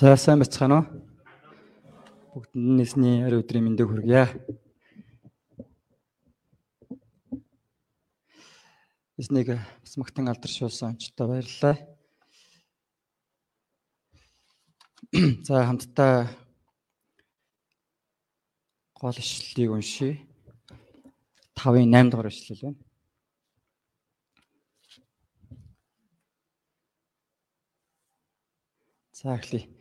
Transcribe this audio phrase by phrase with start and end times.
[0.00, 0.86] За сайн бацгаана уу?
[2.32, 4.32] Бүгдэнд нэсний ари өдрийн мэндийг хүргье.
[9.20, 11.76] Эснийг бас магтан алдаршуулсан онцтой баярлалаа.
[15.44, 16.32] За хамтдаа
[18.96, 20.16] гол ишлэлийг уншия.
[21.60, 22.80] 5-ын 8 дугаар ишлэл байна.
[29.12, 29.79] За эхлэе.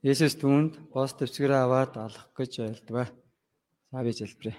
[0.00, 3.12] Есүс түүнд бос төвсгэрээ аваад алах гэж айлдваа.
[3.92, 4.56] За би залбирая.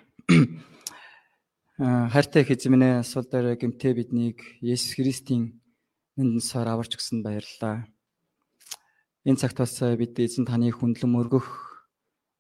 [2.14, 5.58] Хайртай хэзмэнэ асуул дээр гэмтээ биднийг Есүс Христийн
[6.14, 7.90] нэнэн сар аварч өгсөн баярлалаа.
[9.26, 11.50] Энэ цагт бас бид эзэн таны хүндлэн мөргөх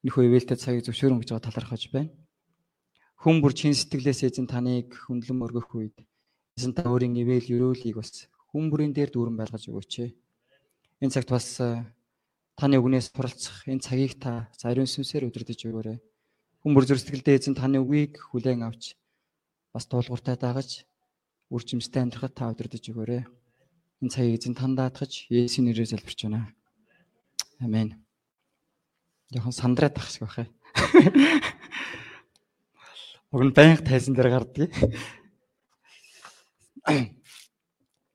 [0.05, 2.13] нөхөө ивэлтэй цагийг зөвшөөрөн гэж талархаж байна.
[3.17, 5.97] Хүн бүр чин сэтгэлээс эзэн таныг хүндлэн мөргөх үед
[6.53, 9.93] эзэн та өөрийн ивэл өрөөлийг бас хүн бүрийн дээр дүүрэн байлгаж өгөөч.
[11.01, 11.61] Энэ цагт бас
[12.61, 15.97] таны үгнээс суралцах энэ цагийг та зариун сүнсээр удирдах өгөөрэй.
[16.61, 18.93] Хүмүүр зөрсдгэлдээ эзэн таны үгийг хүлээн авч
[19.73, 20.85] бас туулгууртай дагаж
[21.49, 23.25] үржимстэй амьдрахад та удирдах өгөөрэй.
[24.05, 26.53] Энэ цагийг эзэн танд даатгаж Есүсийн нэрээр залбирч байна.
[27.57, 27.97] Амен.
[29.33, 30.45] Яхан сандраад тах шиг бахаа.
[33.33, 34.69] Уг нь байнга тайзан дээр гардгийг.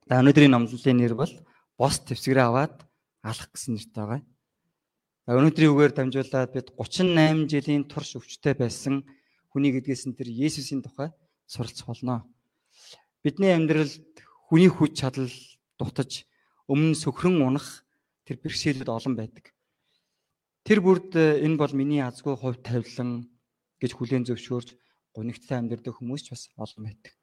[0.06, 1.34] За өнөөдрийн номлолын нэр бол
[1.74, 2.86] бос төвсгэрээ аваад
[3.26, 4.22] алах гэсэн нэртэй байгаа.
[5.26, 9.02] Өнөөдрийн үгээр дамжуулаад бид 38 жилийн турш өвчтөй байсан
[9.50, 11.10] хүний гэдгээс нь тэр Есүсийн тухай
[11.50, 12.30] суралцах болно.
[13.26, 14.06] Бидний амьдралд
[14.46, 15.26] хүний хүч чадал
[15.82, 16.30] дутаж
[16.70, 17.82] өмнө сөхрөн унах
[18.22, 19.50] тэр бэрхшээлүүд олон байдаг.
[20.62, 23.26] Тэр бүрд энэ бол миний азгүй хувь тавилан
[23.82, 24.78] гэж хүлээн зөвшөөрж
[25.10, 27.18] гунигтай амьдардаг хүмүүс ч бас олон байдаг.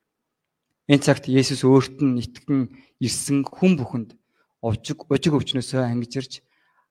[0.92, 2.68] Энэ цагт Есүс өөрт нь итгэн
[3.00, 4.20] ирсэн хүн бүхэнд
[4.60, 6.44] овжиг ожиг өвчнөөсөө ангижирч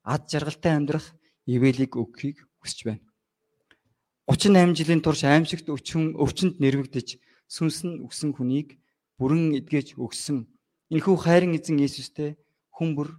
[0.02, 1.06] ад жаргалтай амьдрах
[1.46, 3.02] ивэлийг өгөхийг хүсэж байна.
[4.26, 7.18] 38 жилийн турш аимшигт өвчин өвчнөд нэрвэгдэж
[7.50, 8.78] сүнс нь өгсөн хүнийг
[9.18, 10.46] бүрэн эдгэж өгсөн
[10.94, 12.38] энэхүү хайрын эзэн Иесустэй
[12.70, 13.18] хүн бүр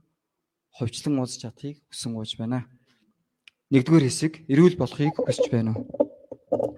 [0.71, 2.65] ховчлон уулзч чадахыг хүсэн ууж байна.
[3.71, 5.85] Нэгдүгээр хэсэг эрүүл болохыг хүсэж байна уу?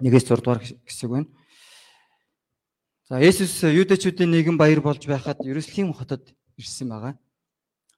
[0.02, 1.28] Нэгээс 6 дугаар хэсэг байна.
[3.06, 7.14] За Есүс юудэчүүдийн нэгэн баяр болж байхад Ерөслим хотод ирсэн байгаа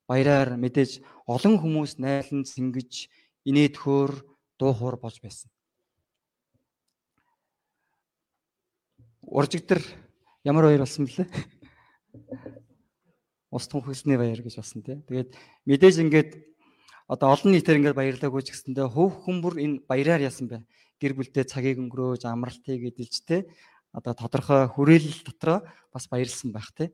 [0.09, 3.13] баяраар мэдээж олон хүмүүс найлан сэнгэж
[3.45, 4.13] инээдхөөр
[4.57, 5.53] дуухуур болж байсан.
[9.29, 9.85] Уржигдэр
[10.49, 11.29] ямар баяр болсон бэлээ?
[13.53, 14.97] Ус тунхагласны баяр гэж болсон тий.
[15.05, 15.37] Тэгээд
[15.69, 16.31] мэдээж ингээд
[17.09, 20.65] одоо олон нийтээр ингээд баярлаагүй ч гэсэндээ хөв хүмүүр энэ баяраар яасан бэ?
[20.97, 23.45] Гэр бүлдээ цагийг өнгөрөөж амралтыг эдэлж тий.
[23.93, 26.89] Одоо тодорхой хүрээлэл дотроо бас баярлсан байх тий.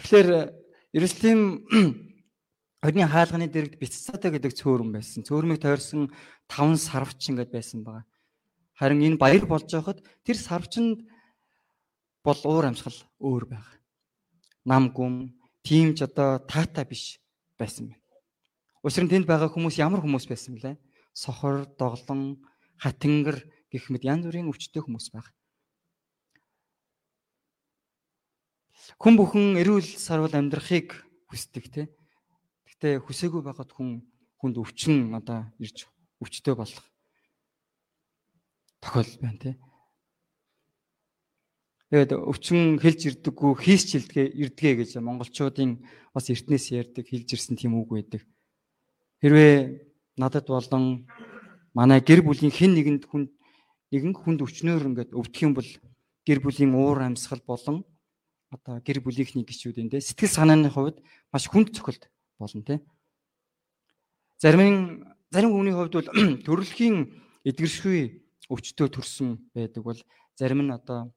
[0.00, 0.52] Тэгэхээр
[0.92, 1.62] Иерусалим
[2.82, 5.22] Орны хаалганы дэрэгд Биццаатай гэдэг цөөрөн байсан.
[5.22, 6.08] Цөөрмийг тойрсон
[6.48, 8.08] 5 сарвч ингээд байсан байгаа.
[8.74, 11.04] Харин энэ баяр болж байхад тэр сарвчанд
[12.24, 13.76] бол уур амьсгал өөр байгаа.
[14.64, 17.20] Нам гүм, тийм ч одоо таата биш
[17.60, 18.02] байсан байна.
[18.82, 20.80] Учир нь тэнд байгаа хүмүүс ямар хүмүүс байсан блэ?
[21.12, 22.40] Сохор, доглон,
[22.80, 25.28] хатингар гэх мэт янз бүрийн өвчтөе хүмүүс байна.
[28.98, 30.96] Хүн бүхэн эрүүл сарвал амьдрахыг
[31.30, 31.82] хүсдэг те.
[32.66, 34.02] Гэтэ хүсээгүй байгаад хүн
[34.40, 35.86] хүнд өвчин одоо ирж
[36.18, 36.82] өвчтөй болох
[38.80, 39.52] тохиолдол байна те.
[41.90, 45.82] Тэгээд өвчин хэлж ирдэггүй хийсч илдгээ ирдгээ гэж монголчуудын
[46.14, 48.22] бас эртнээс ярьдаг хэлж ирсэн тийм үг байдаг.
[49.20, 51.10] Хэрвээ надад болон
[51.74, 53.30] манай гэр бүлийн хэн нэгэнд хүнд
[53.90, 55.66] нэгэн хүнд өвчнөөр ингээд өвдөх юм бол
[56.22, 57.82] гэр бүлийн уур амьсгал болон
[58.50, 60.98] одоо гэр бүлийнхний гişүүдийн те сэтгэл санааны хувьд
[61.32, 62.82] маш хүнд цохилт болно те.
[64.42, 66.08] Зарим зарим хүний хувьд бол
[66.46, 67.14] төрөлхийн
[67.46, 69.98] эдгэршгүй өвчтөө төрсөн байдаг бол
[70.34, 71.14] зарим нь одоо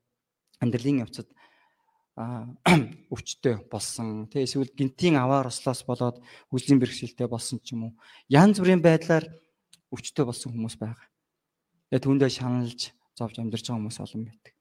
[0.61, 1.27] амьдралын явцад
[3.13, 6.21] өвчтөй болсон тий эсвэл гинтийн аваар ослоос болоод
[6.53, 7.93] хүслийн бэрхшээлтэй болсон ч юм уу
[8.29, 9.25] янз бүрийн байдлаар
[9.89, 11.09] өвчтөй болсон хүмүүс байгаа.
[11.89, 14.53] Тэгээ түүндээ шаналж зовж амьдарч байгаа хүмүүс олон байдаг.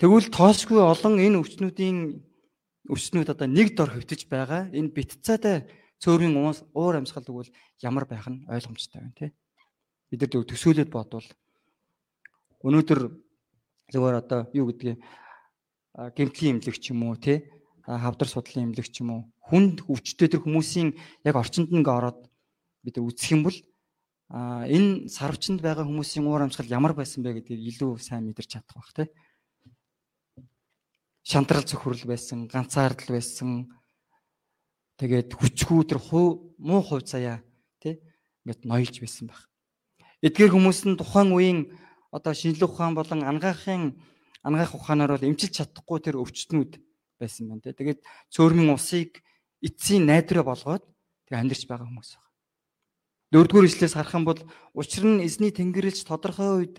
[0.00, 2.24] Тэгвэл тоосгүй олон энэ өвчнүүдийн
[2.88, 4.72] өвчнүүд одоо нэг дор хөвтөж байгаа.
[4.72, 5.68] Энэ битцаатай
[6.00, 7.52] цөөрийн уур амьсгал тэгвэл
[7.84, 9.30] ямар байх нь ойлгомжтой байна тий.
[10.08, 11.28] Бид нар төсөөлөд бодвол
[12.64, 13.00] өнөөдөр
[13.92, 15.04] зөвөр одоо юу гэдгийг
[16.16, 17.44] гэмтлийн имлэг ч юм уу тий
[17.84, 19.22] хавдар судлалын имлэг ч юм уу
[19.52, 20.96] хүнд өвчтөй тэр хүмүүсийн
[21.28, 22.24] яг орчинд нь ороод
[22.88, 23.58] бид үзэх юм бол
[24.32, 28.96] энэ сарвчанд байгаа хүмүүсийн уур амьсгал ямар байсан бэ гэдгийг илүү сайн мэдэрч чадах бах
[28.96, 29.08] тий
[31.30, 33.70] шантрал цөхрөл байсан, ганцаардал байсан.
[34.98, 36.02] Тэгээд хүчгүй тэр
[36.58, 37.38] муу хувь заяа
[37.78, 38.02] тий
[38.42, 39.46] ингээд ноёлж байсан баг.
[40.26, 41.60] Эдгээр хүмүүс нь тухайн үеийн
[42.10, 43.94] одоо шинжлэх ухаан болон ангаахын
[44.42, 46.82] ангаах ухаанаар бол эмчилж чадахгүй тэр өвчтнүүд
[47.22, 47.78] байсан байна тий.
[47.78, 48.00] Тэгээд
[48.34, 49.22] цөөрмийн усыг
[49.62, 50.84] эцсийн найдраа болгоод
[51.30, 52.28] тэг амьдарч байгаа хүмүүс байна.
[53.30, 54.40] Дөрөвдүгээр ишлээс харах юм бол
[54.74, 56.76] учир нь эзний тэнгэрлэгч тодорхой үед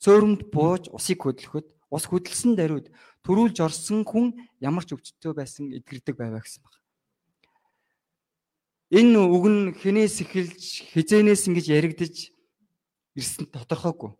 [0.00, 2.88] цөөрөмд бууж усыг хөдлөхөд ус хөдөлсөн даруйд
[3.24, 6.80] төрүүлж орсон хүн ямар ч өвчтөй байсан эдгэрдэг байваа гэсэн байна.
[8.90, 12.16] Энэ үг нь хинээс эхэлж хизээнээс ингэж яригдж
[13.14, 14.10] ирсэн тодорхойгүй.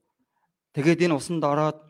[0.77, 1.83] Тэгээд энэ усанд ороод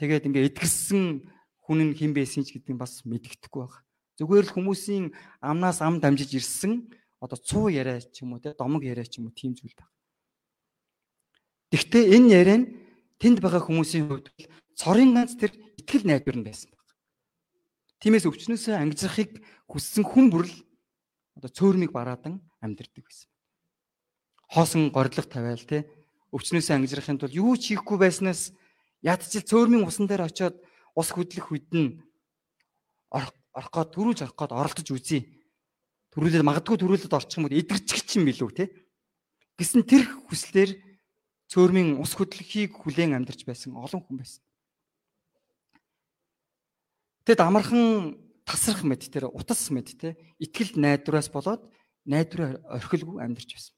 [0.00, 1.28] тэгээд ингээ эдгэрсэн
[1.68, 3.84] хүн нь хэн байсан ч гэдэг нь бас мэддэхгүй байна.
[4.16, 5.04] Зүгээр л хүмүүсийн
[5.42, 6.88] амнаас ам дамжиж ирсэн
[7.20, 9.92] одоо цуу яриа ч юм уу те домог яриа ч юм уу тийм зүйл байна.
[11.72, 12.66] Гэхдээ энэ яриа нь
[13.16, 14.28] тэнд байгаа хүмүүсийн хувьд
[14.76, 15.52] цорын ганц тэр
[15.84, 16.88] итгэл найдвар нь байсан баг.
[18.00, 20.54] Тиймээс өвчнөөсөө ангижрахыг хүссэн хүн бүрл
[21.36, 23.28] одоо цөөрмийг бараадан амьдэрдэг байсан.
[24.48, 25.84] Хоосон горилго тавиал те
[26.32, 28.56] өвчнөөсөө ангижрахын тулд юу ч хийхгүй байснаас
[29.04, 30.56] ядчил цөөрмийн усан дээр очиод
[30.96, 32.00] ус хөдлөх үед нь
[33.12, 35.30] орох гоо төрүүлж орох гоод оролдож үзье.
[36.10, 38.64] Төрүүлээд магадгүй төрүүлээд орчих юм бол эдгэрчих чинь билүү те.
[39.58, 40.74] Гэсэн тэр хүслээр
[41.50, 44.42] цөөрмийн ус хөдлөхийг хүлээн амьдарч байсан олон хүн байсан.
[47.24, 51.64] Тэгэд амархан тасрах мэд тэр утас мэд те итгэл найдвараас болоод
[52.04, 53.74] найдвар орхилгүй амьдарч байсан.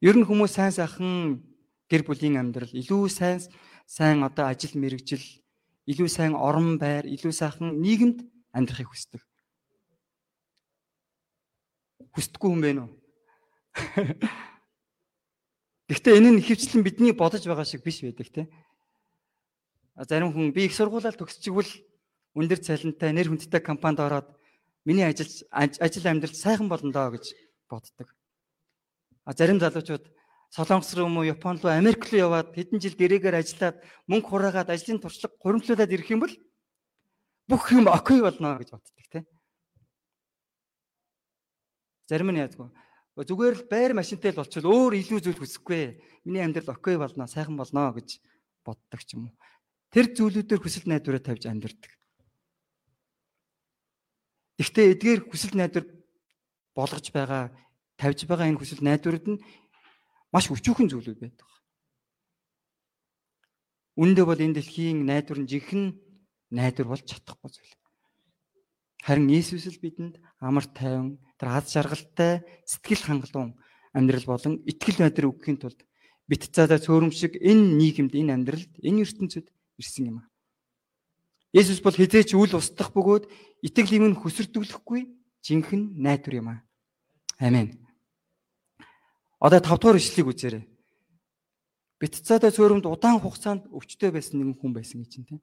[0.00, 1.42] Ер нь хүмүүс сайн сайхан
[1.90, 3.42] гэр бүлийн амьдрал илүү сайн
[3.90, 5.26] сайн одоо ажил мэрэгжил
[5.90, 8.22] илүү сайн орон байр, илүү сайхан нийгэмд
[8.54, 9.22] амьдрахыг хүсдэг.
[12.14, 12.88] Хүсдэггүй хүн бэ нөө?
[15.90, 18.46] Гэхдээ энэ нь ихэвчлэн бидний бодож байгаа шиг биш байдаг те.
[20.08, 21.68] Зарим хүн би их сургуулаад төгсчихвэл
[22.32, 24.28] өндөр цалинтай нэр хүндтэй компанид ороод
[24.88, 27.36] миний ажил ажил амьдрал сайхан болно доо гэж
[27.68, 28.08] боддог.
[29.24, 30.08] А зарим залуучууд
[30.50, 33.76] Солонгос руу муу Японд руу Америк руу яваад хэдэн жил гэрээгээр ажиллаад
[34.08, 36.34] мөнгө хураагаад ажлын туршлага хуримтлуулаад ирэх юм бол
[37.46, 39.26] бүх юм окей болно гэж боддог тийм.
[42.08, 42.72] Зарим нь яадгүй.
[43.20, 46.02] Зүгээр л байр машинтай л болчихвол өөр илүү зүйл хүсэхгүй.
[46.24, 48.18] Миний амьдрал окей болно, сайхан болно гэж
[48.64, 49.34] боддог ч юм уу.
[49.90, 51.92] Тэр зүйлүүдээр хүсэл найдвараа тавьж амьдэрдэг.
[54.62, 55.84] Гэхдээ эдгээр хүсэл найдвар
[56.78, 57.50] болгож байгаа,
[57.98, 59.42] тавьж байгаа энэ хүсэл найдварууд нь
[60.30, 61.48] маш өчүүхэн зүйлүүд байдаг.
[63.98, 65.96] Үүндээ бол энэ дэлхийн найдвар нь жинхэнэ
[66.54, 67.74] найдвар болж чадахгүй зүйл.
[69.02, 73.58] Харин Иесус л бидэнд амар тайван, тэр аз жаргалтай, сэтгэл хангалуун
[73.96, 75.82] амьдрал болон итгэл найдар өгөхийн тулд
[76.30, 79.50] бит цаадаа цөөрөм шиг энэ нийгэмд, энэ амьдралд, энэ ертөнцид
[79.80, 80.24] ирсэн юм а.
[81.56, 83.26] Иесус бол хизээч үл устдах бөгөөд
[83.64, 85.08] итгэл юм хөсөрдөглөхгүй
[85.42, 86.56] жинхэнэ найдвар юм а.
[87.40, 87.80] Амен.
[89.40, 90.64] Одоо 5 дугаар ишлэгийг үзээрэй.
[92.00, 95.40] Битцаада цөөрөмд удаан хугацаанд өвчтөй байсан нэгэн хүн байсан гэж тийм.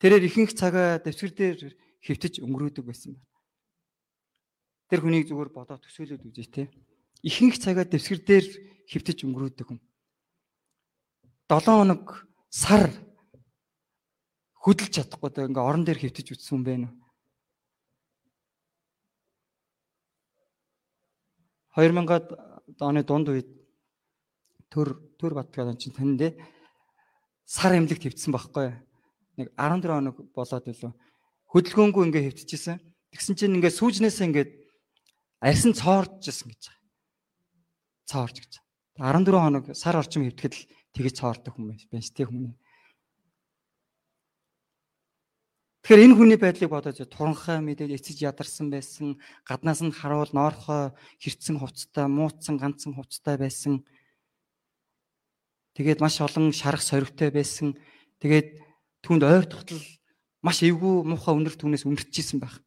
[0.00, 1.56] Тэрээр ихэнх цагаа дэвсгэр дээр
[2.04, 3.24] хөвтөж өнгөрөөдөг байсан байна.
[4.92, 6.68] Тэр хүнийг зүгээр бодоод төсөөлөд үзье те.
[7.24, 8.46] Ихэнх цагаа дэвсгэр дээр
[8.92, 9.80] хөвтөж өнгөрөөдөг хүн.
[11.48, 12.92] 7 хоног сар
[14.64, 17.04] хөдөлж чадахгүй даа ингээ орон дээр хөвтөж үтсэн юм байна уу?
[21.76, 22.26] 2000-ад
[22.80, 23.50] оны дунд үед
[24.72, 26.32] төр төр батгаад чинь тэндээ
[27.44, 28.72] сар эмнэлэг твцсэн байхгүй.
[29.36, 30.92] Нэг 14 хоног болоод илүү
[31.50, 32.78] хөдөлгөөнгүй ингээ хөвтчихсэн
[33.12, 34.46] тэгсэн чинь ингээ сүүжнээсээ ингээ
[35.42, 36.80] арьсан цооржсэн гэж байгаа.
[38.08, 38.52] Цоорж гэж.
[38.96, 40.56] 14 хоног сар орчим хөвтгэл
[40.94, 42.56] тэгэж цоордог хүмүүс байна шүү дээ хүмүүс
[45.84, 51.60] Тэгэхээр энэ хүний байдлыг бодож туранхай мэдээд эцэж ядарсан байсан, гаднаас нь харуул ноорхой хэрцэн
[51.60, 53.84] хувцтай, мууцсан ганцхан хувцтай байсан.
[55.76, 57.76] Тэгээд маш олон шарах сорвтой байсан.
[58.16, 58.64] Тэгээд
[59.04, 59.84] түүнд ойр тогтол
[60.40, 62.64] маш эвгүй муухай өнөр түүнээс өнөрчихсэн байх.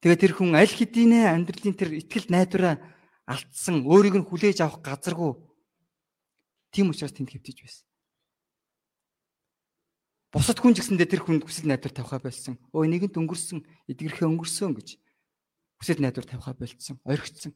[0.00, 2.80] Тэгээд тэр хүн аль хэдийнэ амьдралын тэр ихтгэл найдвараа
[3.28, 5.36] алдсан, өөрийг нь хүлээж авах газаргүй.
[6.72, 7.84] Тийм учраас тэнд хэвтэж байсан.
[10.34, 12.58] Бусад хүн гэсэндээ тэр хүнд хүсэл найдвар тавихаа болсон.
[12.74, 14.98] Өө нэгэнт өнгөрсөн, эдгэрхээ өнгөрсөн гэж
[15.78, 17.54] хүсэл найдвар тавихаа болцсон, орхицсан.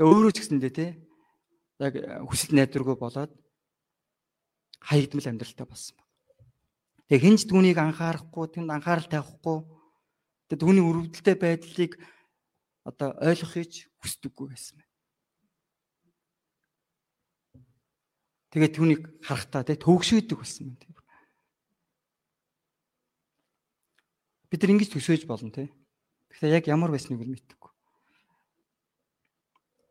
[0.00, 0.86] Өөрөө ч гэсэндээ те
[1.84, 3.36] яг хүсэл найдваргүй болоод
[4.80, 6.08] хаягдмал амьдралтай болсон байна.
[7.12, 9.68] Тэгээ хинч түүнийг анхаарахгүй, тэнд анхаарал тавихгүй,
[10.48, 11.92] тэгээ түүний өрөвдөлтэй байдлыг
[12.88, 14.93] одоо ойлгохыг хүсдэггүй байсан байна.
[18.54, 20.94] Тэгээд түүнийг харахтаа тий төгшөөдөг болсон юм тийм.
[24.46, 25.74] Бид нар ингэж төсөөж болно те.
[26.30, 27.72] Гэхдээ яг ямар байсныг бол мэдтэггүй.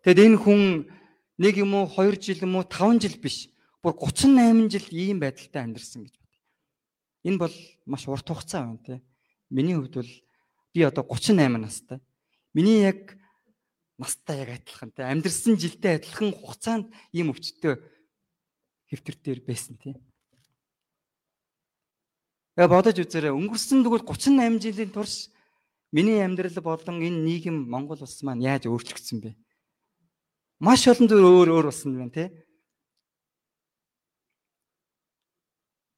[0.08, 0.88] Тэгэд энэ хүн
[1.44, 3.52] нэг юм уу 2 жил юм уу 5 жил биш.
[3.84, 6.34] Бүр 38 жил ийм байдалтай амьдэрсэн гэж бод.
[7.28, 8.96] Энэ бол маш урт хугацаа байна те.
[9.52, 10.12] Миний хувьд бол
[10.72, 12.00] би одоо 38 настай.
[12.56, 13.20] Миний яг
[14.00, 15.04] настай яг адилхан те.
[15.04, 17.92] Амьдэрсэн жилдээ адилхан хугацаанд ийм өвчтөй
[18.94, 19.98] хэвтэр дээр байсан те.
[22.54, 23.34] Яг бодож үзээрэй.
[23.34, 25.34] Өнгөрсөн тэгвэл 38 жилийн турш
[25.90, 29.34] миний амьдрал болон энэ нийгэм Монгол улс маань яаж өөрчлөгдсөн бэ?
[30.62, 32.30] Маш олон зүйл өөр өөр болсон байна тий.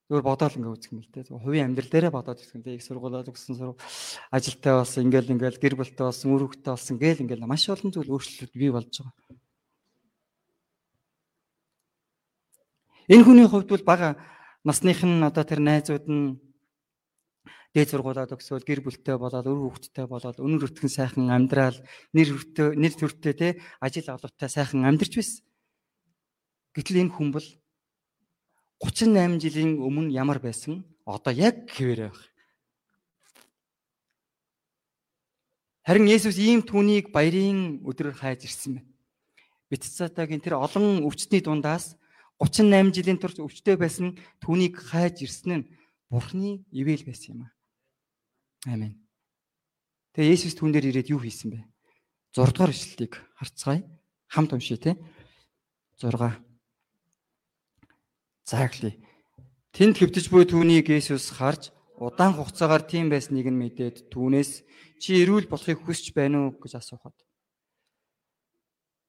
[0.08, 1.24] Зүгээр бодоол ингээ үзэх юм л тий.
[1.28, 2.80] Хувийн амьдрал дээрээ бодоод үзэх юм тий.
[2.80, 3.76] Их сургуулаад өгсөн сурав.
[4.32, 8.14] Ажилтай болсон, ингээл ингээл гэр бүлтэй болсон, үр хөвгтэй болсон гээл ингээл маш олон зүйл
[8.14, 9.25] өөрчлөлт бий болж байгаа.
[13.06, 14.18] Энэ хүний хувьд бол бага
[14.66, 16.42] насных нь одоо тэр найзууд нь
[17.76, 21.78] дээд сургуулаад өгсөөл гэр бүлтэй болоод өр хүүхдтэй болоод өнөр өтгөн сайхан амьдрал
[22.16, 23.48] нэр хүртээ нэр төртөө те
[23.84, 25.44] ажил олонтой сайхан амьдарч байсан.
[26.74, 27.48] Гэтэл энэ хүн бол
[28.82, 32.34] 38 жилийн өмнө ямар байсан одоо яг хэвээрээ байна.
[35.86, 38.90] Харин Есүс ийм түүнийг баярын өдрөөр хайж ирсэн байна.
[39.70, 41.94] Биццатагийн тэр олон өвчтний дундаас
[42.40, 45.68] 38 жилийн турш өвчтөй байсан түүнийг хайж ирсэн нь
[46.12, 47.50] Бурхны ивэл байсан юм а.
[48.68, 49.00] Амен.
[50.14, 51.60] Тэгээ Есүс түн дээр ирээд юу хийсэн бэ?
[52.36, 53.84] 6 дугаар ишлэлийг харцгаая.
[54.28, 55.00] Хамт уншия те.
[55.98, 56.40] 6.
[58.46, 58.96] Зааглая.
[59.74, 64.64] Тэнд хэвтэж буй түүнийг Есүс харж удаан хугацаагаар тийм байсныг нь мэдээд түүнээс
[65.02, 67.16] чи эрүүл болохыг хүсэж байна уу гэж асуухад.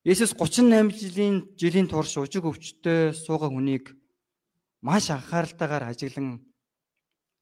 [0.07, 3.91] Есүс 38 жилийн жилийн турш ужиг өвчтөй суугаа хүнийг
[4.79, 6.47] маш анхааралтайгаар ажиглан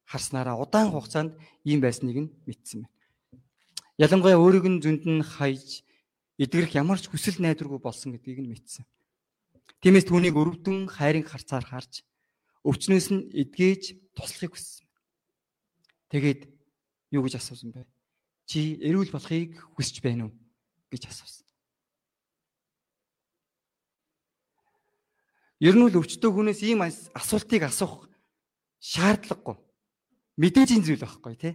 [0.09, 1.37] харснараа удаан хугацаанд
[1.69, 2.97] ийм байсныг нь мэдсэн байна.
[4.01, 5.85] Ялангуяа өөрийг нь зөнд нь хайж
[6.41, 8.89] эдгэрэх ямар ч хүсэл найдваргүй болсон гэдгийг нь мэдсэн.
[9.85, 12.01] Тиймээс түүнийг өрөвдөн хайрын харцаар харж
[12.65, 14.89] өвчнөөс нь эдгээж туслахыг хүссэн.
[16.09, 16.49] Тэгээд
[17.13, 17.85] юу гэж асуусан бэ?
[18.49, 20.35] Чи эрүүл болохыг хүсэж байна уу
[20.89, 21.44] гэж асуусан.
[25.61, 26.83] Ер нь л өвчтөе хүнээс ийм
[27.15, 28.11] асуултыг асуух
[28.83, 29.57] шаардлагагүй
[30.37, 31.55] мэдээж энэ зүйл байхгүй тий.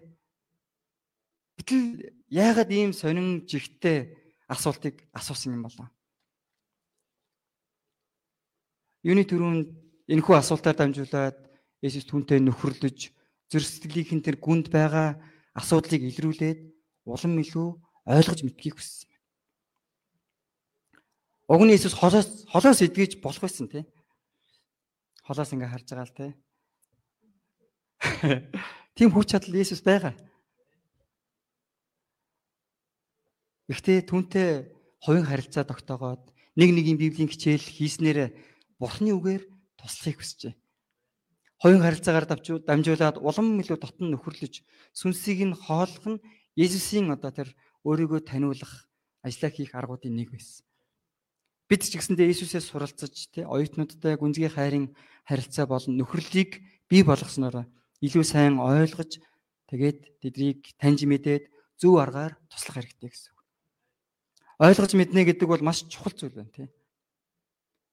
[1.59, 1.83] Гэтэл
[2.31, 4.15] яагаад ийм сонин жигтэй
[4.47, 5.87] асуултыг асуусан юм болоо?
[9.03, 9.67] Юуны төрөнд
[10.07, 11.37] энэхүү асуултаар дамжуулаад
[11.79, 13.11] Есүс түнтэй нөхөрлөж
[13.47, 15.15] сэтгэлийн тэр гүнд байгаа
[15.55, 16.59] асуудлыг илрүүлээд
[17.07, 17.67] улам илүү
[18.03, 19.08] ойлгож мэдхийг хүссэн.
[21.49, 23.81] Уг нь Есүс холоос холоос эдгэж болох байсан тий.
[25.25, 26.31] Холоос ингээ харж байгаа л тий.
[28.95, 30.13] Тийм хүч чадал Есүс байгаа.
[33.65, 34.49] Гэхдээ түүнтэй
[35.01, 38.29] хувийн харилцаа тогтоогоод нэг нэгийн библийн хичээл хийснээр
[38.77, 39.43] Бурхны үгээр
[39.81, 40.53] туслахыг хүсжээ.
[41.65, 42.29] Хувийн харилцаагаар
[42.61, 44.61] дамжуулаад улам илүү дотн нөхөрлөж
[44.93, 46.21] сүнсийг нь хооллох нь
[46.53, 47.49] Есүсийн одоо тэр
[47.89, 48.85] өөрийгөө таниулах
[49.25, 50.68] ажлаа хийх аргуудын нэг байсан.
[51.69, 54.89] Бид ч гэсэндээ Есүсээс суралцаж тий оюутнуудтай гүнзгий хайрын
[55.29, 57.69] харилцаа болон нөхөрлөлийг бий болгосноор
[58.01, 59.21] илүү сайн ойлгож
[59.69, 61.45] тэгээд тэднийг таньж мэдээд
[61.77, 63.39] зөв аргаар туслах хэрэгтэй гэсэн үг.
[64.65, 66.67] Ойлгож мэднэ гэдэг бол маш чухал зүйл байна тий.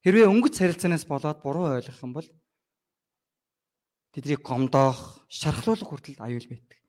[0.09, 2.29] Хэрвээ өнгөц харилцаанаас болоод буруу ойлгох юм бол
[4.17, 6.81] тэднийг гомдоох, шархлуулах хүртэл аюул байдаг.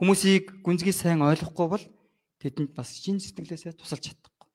[0.00, 1.84] Хүмүүсийг гүнзгий сайн ойлгохгүй бол
[2.40, 4.48] тэдэнд бас шин сэтгэлээсээ тусалж чадахгүй.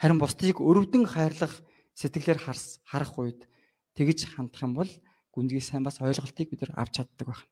[0.00, 1.54] Харин бусдыг өрөвдөн хайрлах
[1.94, 3.46] сэтгэлээр харах үед
[3.94, 4.90] тэгж хандах юм бол
[5.30, 7.46] гүнзгий сайн бас ойлголтыг бид нар авч чаддаг байна.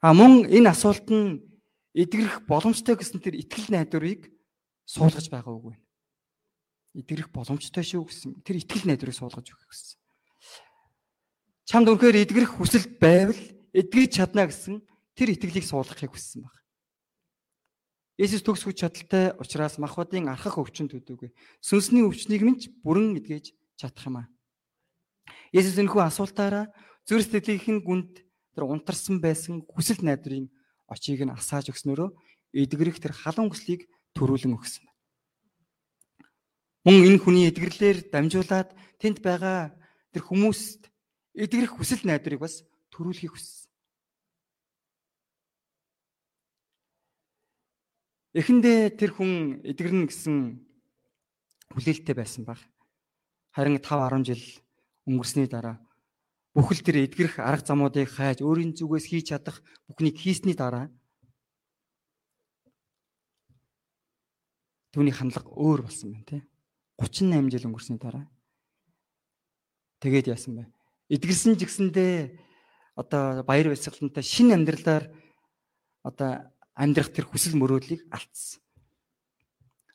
[0.00, 1.44] А мөн энэ асуулт нь
[1.94, 4.32] эдгэрэх боломжтой гэсэн тэр итгэл найдварыг
[4.88, 5.84] суулгаж байгаа үг байна.
[6.96, 9.98] Эдгэрэх боломжтой шүү гэсэн тэр итгэл найдварыг суулгаж өгөх гэсэн.
[11.70, 13.38] Чамд үнэхээр эдгэрэх хүсэл байвал
[13.70, 14.82] эдгэж чадна гэсэн
[15.14, 16.59] тэр итгэлийг суулгахыг хүссэн баг.
[18.20, 21.32] Есүс төгс хүч чадалтай учраас махбодын архах өвчин төдөөгүй.
[21.64, 24.26] Сүнсний өвчнийг минь бүрэн эдгэж чадах юм аа.
[25.56, 26.68] Есүс энэхүү асуултаараа
[27.08, 28.20] зүрх сэтгэлийнх нь гүнд
[28.52, 30.52] тэр унтарсан байсан хүсэл найдварын
[30.84, 32.12] очийг нь асааж өгснөөрөө
[32.60, 34.84] эдгэрэх тэр халуун хүслийг төрүүлэн өгсөн.
[36.84, 39.72] Мөн энэ хүний эдгэрлэлээр дамжуулаад тэнд байгаа
[40.12, 40.92] тэр хүмүүст
[41.40, 43.59] эдгэрэх хүсэл найдварыг бас төрүүлэхийг хүссэн.
[48.30, 50.62] Эхэндээ тэр хүн эдгэрнэ гэсэн
[51.74, 52.62] хүлээлттэй байсан баг.
[53.50, 54.44] Харин 5 10 жил
[55.10, 55.82] өнгөрсний дараа
[56.54, 59.58] бүхэл тэр эдгэрэх арга замуудыг хайж өөрийн зүгээс хийж чадах
[59.90, 60.94] бүхнийг хийсний дараа
[64.94, 66.42] түүний хандлага өөр болсон байна тий.
[67.02, 68.30] 38 жил өнгөрсний дараа
[69.98, 70.70] тэгээд яасан бэ?
[71.10, 72.38] Эдгэрсэн ч гэсэндээ
[72.94, 75.10] одоо баяр баясгалантай шин амьдралаар
[76.06, 76.46] одоо
[76.80, 78.64] амьдрах тэр хүсэл мөрөөдлийг алдсан.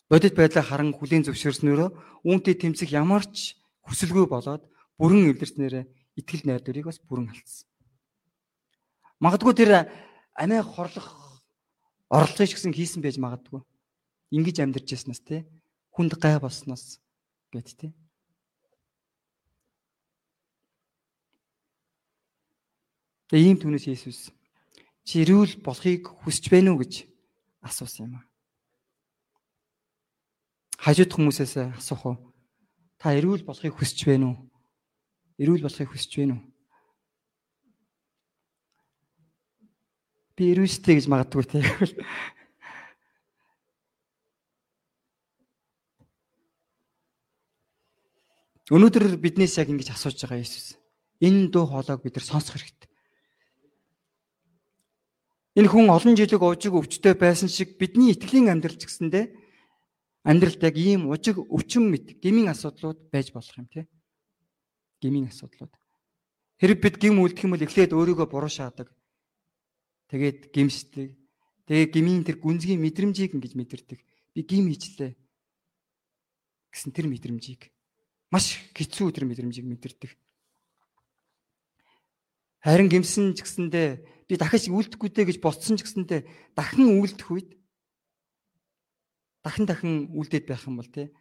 [0.05, 1.89] Бодит байдлаа харан хүлийн зөвшөөрснөөрөө
[2.21, 3.57] үүнтэй тэмцэх ямар ч
[3.89, 4.61] хүсэлгүй болоод
[5.01, 5.89] бүрэн эвдэрснээрээ
[6.21, 7.65] итгэл найдварыг бас бүрэн алдсан.
[9.17, 9.89] Магадгүй тэр
[10.37, 11.41] амиа хорлох
[12.13, 13.65] орлогыг ч гэсэн хийсэн байж магадгүй.
[14.29, 15.49] Ингиж амьдарч яснаас те
[15.89, 17.01] хүнд гай болсноос
[17.49, 17.87] гэд те.
[23.33, 24.34] Тэгээ ийм түнэс Есүс
[25.05, 27.05] чи ирүүл болохыг хүсэж байна уу гэж
[27.62, 28.25] асуусан юм аа.
[30.81, 32.17] Хажууд хүмүүсээс асуух уу?
[33.00, 34.38] Та ирүүл болохыг хүсэж байна уу?
[35.39, 36.43] эрүүл болохыг хүсэж байна уу?
[40.35, 41.59] Би эрүүстэй гэж магадгүй те.
[48.71, 50.75] Өнөөдөр биднээс яг ингэж асууж байгаа Иесус.
[51.24, 52.84] Энэ дуу хоолойг бид нар сонсох хэрэгтэй.
[55.55, 59.31] Энэ хүн олон жилиг ужиг өвчтөй байсан шиг бидний итгэлийн амьдрал ч гэсэндэ
[60.27, 63.88] амьдралд яг ийм ужиг өвчин мэд гмийн асуудлууд байж болох юм те
[65.00, 65.71] гмийн асуудлууд.
[66.59, 68.91] Хэрэг бид гим үлдэх юм бол эхлээд өөрийгөө буруу шаадаг.
[70.12, 71.15] Тэгээд гимшдэг.
[71.71, 74.00] Тэгээ гмийн тэр гүнзгий мэдрэмжийг ингэж мэдэрдэг.
[74.35, 75.15] Би гим хийчлээ
[76.75, 77.71] гэсэн тэр мэдрэмжийг
[78.27, 80.12] маш хэцүү тэр мэдрэмжийг мэдэрдэг.
[82.59, 86.22] Харин гимсэн ч гэсэндээ би дахиж үлдэхгүй дээ гэж бодсон ч гэсэндээ
[86.58, 87.50] дахин үлдэх үед
[89.46, 91.13] дахин дахин үлдээд байх юм бол тий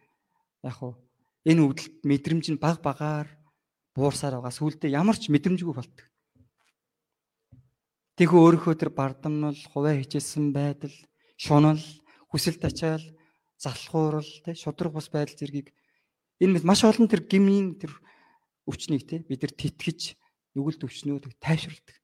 [0.65, 0.97] яг уу
[1.45, 3.29] энэ өвдөлт мэдрэмж нь баг багаар
[3.93, 4.51] буурсаар байгаа.
[4.51, 6.05] Сүулдэ ямар ч мэдрэмжгүй болдог.
[8.17, 10.95] Тэгэхүү өөрийнхөө тэр бардамнал, хуваа хичээсэн байдал,
[11.37, 11.83] шунал,
[12.31, 13.03] хүсэл тачаал,
[13.59, 15.71] залхуурал, тэ шудраг бус байдал зэргийг
[16.39, 17.91] энэ маш олон тэр гмийн тэр
[18.67, 20.15] өвчнийг тэ бид нар тэтгэж
[20.55, 21.95] нүгэлт өвчнөө тайвширладаг.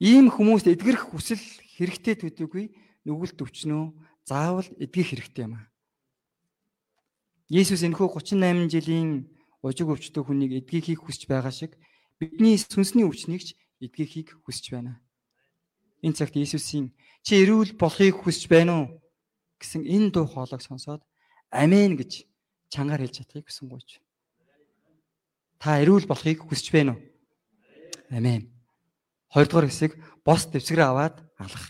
[0.00, 1.44] Ийм хүмүүст эдгэрэх хүсэл
[1.76, 2.72] хэрэгтэй төдийгүй
[3.04, 3.92] нүгэлт өвчнөө
[4.24, 5.68] заавал эдгэх хэрэгтэй юм аа.
[7.52, 9.28] Есүс энэхүү 38 жилийн
[9.60, 11.76] ужиг өвчтөе хүнийг эдгийхийг хүсэж байгаа шиг
[12.16, 13.52] бидний сүнсний өвчнийг ч
[13.84, 15.04] эдгийхийг хүсэж байна.
[16.00, 18.86] Энэ цагт Есүсийн чи эрүүл болохыг хүсэж байна уу
[19.60, 21.04] гэсэн энэ дуу хоолойг сонсоод
[21.52, 22.24] амен гэж
[22.72, 24.00] чангаар хэлж чадахыг хүсэнгуйч.
[25.60, 27.02] Та эрүүл болохыг хүсэж байна уу?
[28.08, 28.59] Амен.
[29.30, 29.94] Хоёрдугаар хэсэг
[30.26, 31.64] бос дэвсгэрээ аваад алах.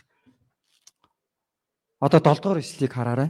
[2.01, 3.29] Одоо 7 дугаар эслийг хараарай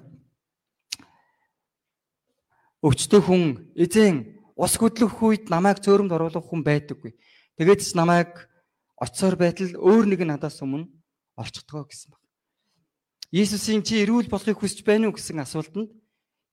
[2.81, 7.13] өвчтөе хүн эзэн ус хөдлөх үед намайг цөөрөмд оруулах хүн байдаггүй.
[7.59, 8.49] Тэгээд ч намайг
[8.97, 10.87] оцсоор байтал өөр нэг надаас өмнө
[11.35, 12.23] орчихдгоо гэсэн баг.
[13.35, 15.91] Иесусийн чи эрүүл болохыг хүсэж байна уу гэсэн асуултанд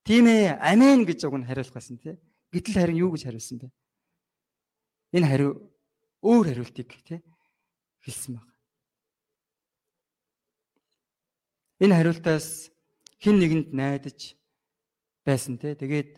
[0.02, 2.18] тийм ээ амен гэж уг нь хариулах байсан тий.
[2.52, 3.70] Гэтэл харин юу гэж хариулсан бэ?
[5.16, 5.52] Энэ хариу
[6.26, 7.22] өөр хариултыг тий
[8.08, 8.48] хэлсэн баг.
[11.84, 12.72] Энэ хариултаас
[13.20, 14.34] хин нэгэнд найдаж
[15.28, 15.76] байсан те.
[15.76, 16.18] Тэгээд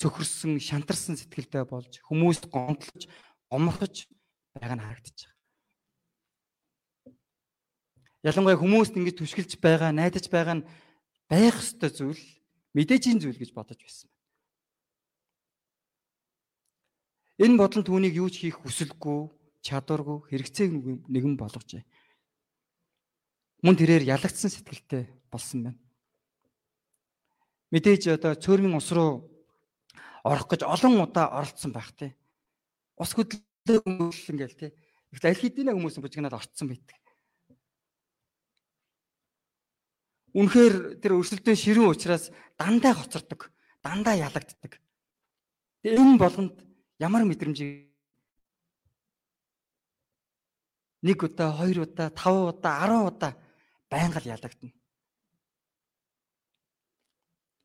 [0.00, 3.10] цөхөрсөн, шантарсан сэтгэлтэй болж хүмүүст гомдлож,
[3.50, 4.08] гоморхож
[4.54, 5.36] байгаа нь харагдаж байгаа.
[8.24, 10.66] Ялангуяа хүмүүст ингэж түшгэлж байгаа, найдаж байгаа нь
[11.28, 12.24] байх ёстой зүйл,
[12.76, 14.08] мэдээжийн зүйл гэж бодож байсан.
[17.36, 19.28] Энэ бодол түүнийг юу ч хийх хүсэлгүй,
[19.66, 20.70] чадваргүй, хэрэгцээг
[21.10, 21.82] нэгэн болгожээ.
[23.66, 25.80] Мөн тэрээр ялагдсан сэтгэлтэй болсон байна.
[27.74, 29.26] Мэдээж одоо цөөрмийн ус руу
[30.22, 32.14] орох гэж олон удаа оролцсон байх тий.
[32.94, 34.70] Ус хөдлөө хүмүүс ингээл тий.
[35.10, 36.98] Ихт аль хэдийн хүмүүс бужигнаад орцсон байдаг.
[40.36, 42.28] Үнэхээр тэр өрсөлдөөн ширүүн учраас
[42.60, 43.48] дандаа хоцордог,
[43.80, 44.78] дандаа ялагддаг.
[45.80, 46.60] Энэ болгонд
[47.00, 47.95] ямар мэдрэмжийг
[51.06, 53.32] нэг удаа, хоёр удаа, таван удаа, арван удаа
[53.86, 54.74] байнга л ялагдана.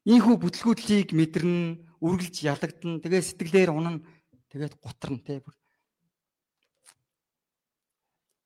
[0.05, 3.01] Ийхүү бүтлгүүдлийг мэдэрнэ, үргэлж ялагдана.
[3.01, 4.01] Тэгээ сэтгэлээр унана.
[4.49, 5.41] Тэгээд гутрна те.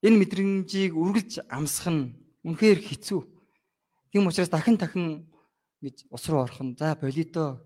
[0.04, 2.04] Энэ мэдрэмжийг үргэлж амсах нь
[2.44, 3.22] үнэхээр хэцүү.
[4.12, 5.26] Тийм учраас дахин дахин
[5.80, 7.64] гэж ус руу орох нь за болидо.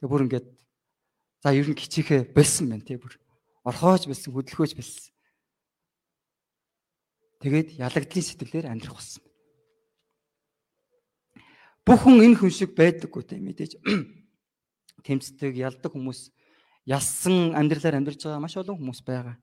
[0.00, 0.48] Тэгээ бүр ингээд
[1.44, 3.14] за ер нь кичээхэ болсон байна те бүр.
[3.68, 5.12] Орхоож болсон, хөдөлгөөж болсон.
[7.38, 9.22] Тэгээд ялагдлын сэтгэлээр амьдрах болсон.
[11.86, 13.78] Бүх хүн энэ хүн шиг байдаггүй те мэдээж.
[15.06, 16.34] тэмцдэг, ялдаг хүмүүс
[16.84, 19.36] ялсан амьдралаар амьдарч байгаа маш олон хүмүүс байгаа.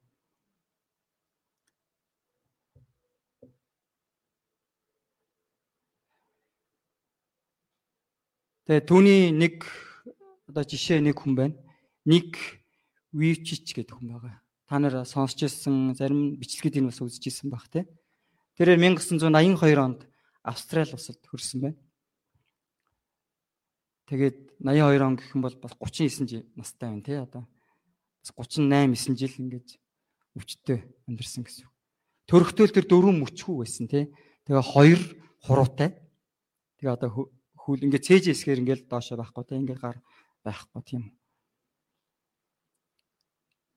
[8.65, 9.65] Тэгээ түүний нэг
[10.49, 11.57] одоо жишээ нэг хүн байна.
[12.05, 12.33] Нэг
[13.13, 14.44] Вивчич гэдэг хүн байгаа.
[14.65, 17.85] Та нар сонсч ирсэн зарим бичлэгийг бас үзэж ирсэн баг те.
[18.57, 20.07] Тэрээр 1982 онд
[20.41, 21.77] Австрали улсад төрсэн байна.
[24.09, 27.45] Тэгээд 82 он гэх юм бол бас 39 настай байна тий одоо.
[28.21, 29.67] Бас 38 9 жил ингэж
[30.37, 31.69] өвчтөй амьдэрсэн гэсэн.
[32.25, 34.09] Төрөхтөл тэр дөрвөн мөчхүү байсан тий.
[34.45, 35.01] Тэгээ хоёр
[35.45, 35.93] хуруутай.
[36.81, 39.97] Тэгээ одоо хөл ингээд цээж эсгээр ингээд доошоо байхгүй те ингээд гар
[40.45, 41.03] байхгүй тийм.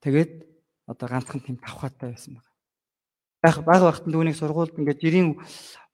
[0.04, 0.57] Тэгээд
[0.88, 2.48] одоо ганцхан тийм тавхаатай байсан байна.
[3.44, 5.28] Яг баг багтан түүнийг сургуульд ингээд жирийн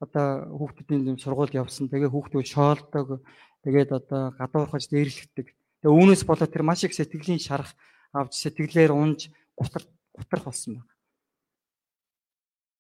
[0.01, 1.91] одоо хүүхдүүдийн тийм сургуульд явсан.
[1.91, 3.21] Тэгээ хүүхдүүд шоолдог.
[3.67, 5.47] Тэгээд одоо гадуурхаж дээрлэгдэг.
[5.83, 7.77] Тэгээ үүнээс болоод тэр маш их сэтгэлийн шарах
[8.17, 9.29] авч сэтгэлээр унж
[9.59, 10.93] гутар гутрах болсон байна.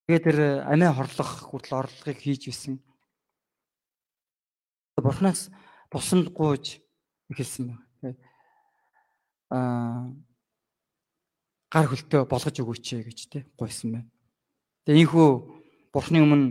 [0.08, 2.80] Тэгээд тэр амиа хорлох хүртэл орлогыг хийж исэн
[4.96, 5.50] бурхнаас
[5.90, 6.80] тусанд гуйж
[7.28, 8.16] эхэлсэн байна.
[9.52, 10.08] Аа
[11.74, 14.10] гар хөлтөө болгож өгөөч гэж те гуйсан байна.
[14.86, 15.28] Тэгээ ийхүү
[15.90, 16.46] бурхны өмнө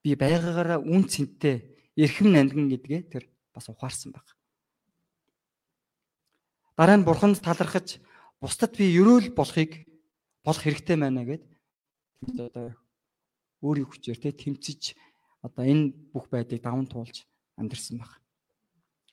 [0.00, 4.24] би байгаагаараа үн цэнтэй эрхэм нандган гэдгээ тэр бас ухаарсан баг.
[6.72, 8.00] Дараа нь бурханд талархаж
[8.40, 9.84] бусдад би ерөөл болохыг
[10.40, 11.44] болох хэрэгтэй байна гэд
[12.40, 12.72] одоо
[13.60, 14.96] өөрийн хүчээр те тэмцэж
[15.44, 17.28] одоо энэ бүх байдлыг даван туулж
[17.60, 18.24] амьдэрсэн баг.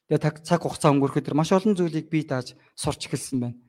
[0.07, 3.59] Тэгээ цаг хугацаа өнгөрөхөд тэр маш олон зүйлийг бие дааж сурч эхэлсэн байна.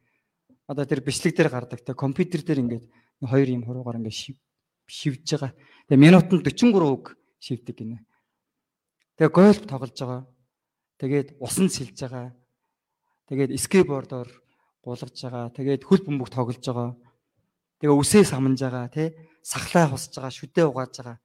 [0.69, 2.85] Одоо тэр бичлэг дээр гардаг те компьютер дээр ингээд
[3.21, 4.41] хоёр юм хуруугаар ингээд
[4.89, 5.53] шивж байгаа.
[5.89, 8.01] Тэгээ минутанд 43 үг шивдэг гинэ.
[9.21, 10.23] Тэгээ гольф тоглож байгаа.
[10.97, 12.33] Тэгээд усан сэлж байгаа.
[13.29, 14.29] Тэгээд скейтбордоор
[14.81, 15.53] гулгаж байгаа.
[15.53, 16.97] Тэгээд хөл бөмбөг тоглож байгаа.
[17.81, 19.13] Тэгээ үсээ самнаж байгаа тий.
[19.45, 21.19] Сахлаа хусж байгаа, шүдээ угааж байгаа.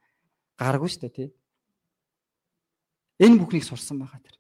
[0.60, 1.30] Гаргүй шүү дээ тий.
[3.24, 4.36] Энэ бүхнийг сурсан байгаа тэр.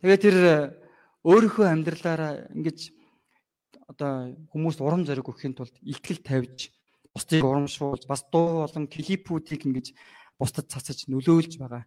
[0.00, 0.36] Тэгээ тэр
[1.22, 2.90] өөрийнхөө амьдралаараа ингэж
[3.86, 6.74] одоо хүмүүст урам зориг өгөхийн тулд ихтгэл тавьж
[7.14, 9.94] бусдыг урамшуулж бас дуу болон клипүүдийг ингэж
[10.40, 11.84] бусдад цацаж нөлөөлж байгаа.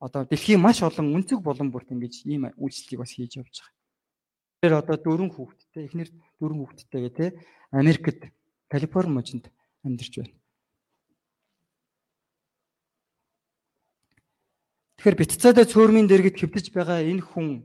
[0.00, 3.78] Одоо дэлхийн маш олон өнцөг болон бүрт ингэж ийм үйлчлэлийг бас хийж явж байгаа.
[4.60, 6.08] Тэр одоо дөрвөн хүүхэдтэй эхнэр
[6.40, 7.26] дөрвөн хүүхэдтэйгээ те
[7.72, 8.28] Америкт
[8.68, 9.48] Калифорни мужинд
[9.84, 10.36] амьдарч байна.
[15.00, 17.64] Тэгэхээр битцаадаа цөөрмийн дэргэд хэвтэж байгаа энэ хүн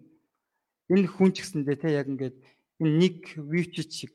[0.91, 2.35] энэ хүн ч гэсэндээ те яг ингээд
[2.81, 4.13] энэ нэг вичч шиг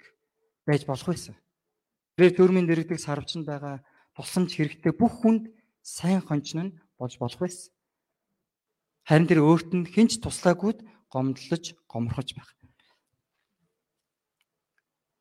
[0.67, 1.35] байж болох байсан.
[2.17, 3.83] Тэр цөөрмийн дэргэдэг сарвчин байгаа
[4.15, 5.51] тусламж хэрэгтэй бүх хүнд
[5.83, 7.73] сайн хончин нь болж болох байсан.
[9.09, 12.51] Харин тэр өөрт нь хинч туслаагүйд гомдлож гомрохож байх.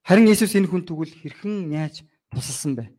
[0.09, 2.01] Харин Иесус энэ хүн тэгвэл хэрхэн яаж
[2.33, 2.89] тусалсан бэ?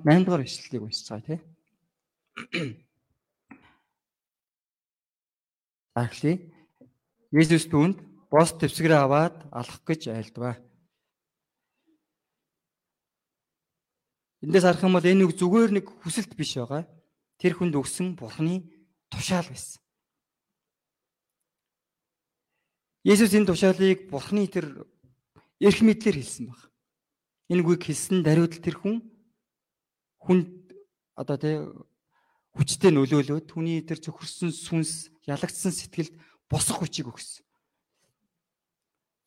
[0.00, 2.80] 8 дугаар ишлэлийг уншиж байгаа тийм.
[5.92, 6.36] Ахлий
[7.28, 8.00] Есүс түүнд
[8.32, 10.56] бос төвсгэрээ аваад алах гэж айлдваа.
[14.40, 16.88] Эндээс харах юм бол энэ үг зүгээр нэг хүсэлт биш байгаа.
[17.36, 18.64] Тэр хүнд өгсөн Бурхны
[19.12, 19.82] тушаал байсан.
[23.04, 24.88] Есүс энэ тушаалыг Бурхны тэр
[25.60, 26.60] эрх мэдлэр хэлсэн баг.
[27.52, 29.04] Энэ үгийг хэлсэн даруйдл тэр хүн
[30.22, 30.48] хүнд
[31.18, 31.56] одоо тий
[32.54, 36.14] хүчтэй нөлөөлөөд түүний тэр зөвхөрсөн сүнс ялагдсан сэтгэлд
[36.48, 37.44] босох хүчийг өгсөн.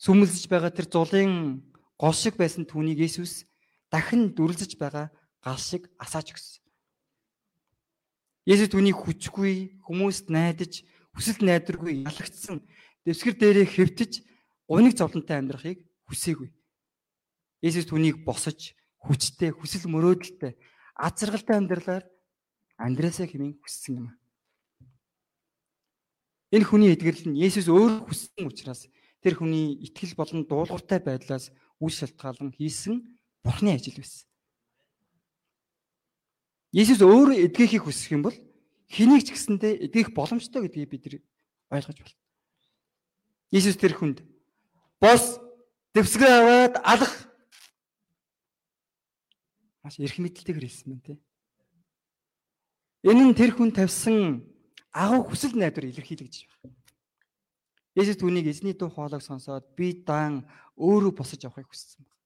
[0.02, 1.62] Сүмэлзэж байгаа тэр зулын
[1.98, 3.46] гол шиг байсан түүнийг Есүс
[3.94, 5.14] дахин дүрлэж байгаа
[5.46, 6.62] гал шиг асааж өгсөн.
[8.50, 10.82] Есүс түүнийг хүчгүй хүмүүст найдаж
[11.14, 12.66] хүсэл найдваргүй ялагдсан
[13.06, 14.12] дэвсгэр дээрээ хэвтэж
[14.66, 16.50] гуниг зовлонтой амьдрахыг хүсээгүй.
[17.62, 18.74] Есүс түүнийг босож
[19.06, 20.58] хүчтэй, хүсэл мөрөөдөлтэй,
[20.98, 22.06] аз жаргалтай амьдралаар
[22.82, 24.08] Андреасаа хэмээн хүссэн юм.
[26.52, 28.92] Энэ хүний эдгэрэл нь Есүс өөр хүссэн учраас
[29.24, 31.48] тэр хүний итгэл болон дуулууртай байдлаас
[31.80, 33.00] үл шалтгаалan хийсэн
[33.40, 34.28] Бурхны ажил байсан.
[36.76, 38.36] Есүс өөр эдгэхийг хүсэх юм бол
[38.92, 41.24] хэнийг ч гэсэндээ эдгэх боломжтой гэдгийг бид
[41.72, 42.20] ойлгож байна.
[43.56, 44.20] Есүс тэр хүнд
[45.00, 45.40] бос
[45.96, 47.14] дэвсгэр аваад алах
[49.84, 51.18] маш эрх мэдэлтэйгээр хэлсэн байна тий.
[53.08, 54.46] Энэ нь тэр хүн тавьсан
[54.92, 56.76] агуу хүсэл найдвар илэрхийлэгдэж байна.
[57.96, 60.48] Есүс түүнийг эзний дуу хоолойг сонсоод би даан
[60.80, 62.20] өөрөө босож явахыг хүссэн байна.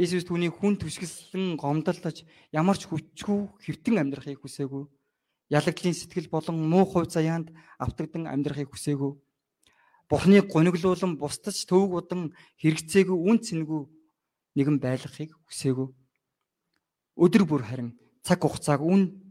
[0.00, 4.84] Есүс түүнийг хүн түшгэлсэн гомдолдож ямар ч хүчгүй хэвтэн амьдрахыг хүсээгүй.
[5.50, 9.12] ялагдлын сэтгэл болон муу хувь заяанд автагдан амьдрахыг хүсээгүй.
[10.08, 12.22] Бурхныг гониглуулан бусдад төвөг удан
[12.62, 13.82] хэрэгцээгүй үн цэнгүй
[14.54, 15.88] нэгэн байлгахыг хүсээгүй.
[17.18, 19.29] Өдөр бүр харин цаг хугацааг үн